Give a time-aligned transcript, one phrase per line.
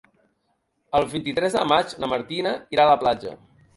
[0.99, 3.37] El vint-i-tres de maig na Martina irà a la platja.